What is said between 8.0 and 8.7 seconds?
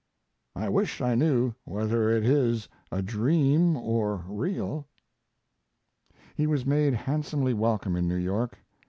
New York.